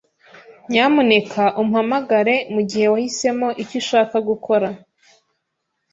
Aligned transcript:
Nyamuneka 0.71 1.43
umpamagare 1.61 2.35
mugihe 2.53 2.85
wahisemo 2.93 3.47
icyo 3.61 3.75
ushaka 3.81 4.15
gukora. 4.29 4.67